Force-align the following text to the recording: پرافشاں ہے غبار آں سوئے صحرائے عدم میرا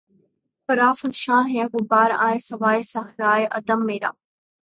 پرافشاں 0.69 1.43
ہے 1.51 1.63
غبار 1.73 2.09
آں 2.25 2.35
سوئے 2.47 2.81
صحرائے 2.93 3.45
عدم 3.57 3.79
میرا 3.87 4.11